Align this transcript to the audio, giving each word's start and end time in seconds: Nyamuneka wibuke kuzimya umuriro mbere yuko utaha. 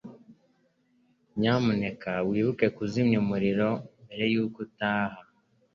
Nyamuneka 1.39 2.11
wibuke 2.29 2.67
kuzimya 2.75 3.17
umuriro 3.23 3.69
mbere 4.05 4.23
yuko 4.33 4.57
utaha. 4.65 5.19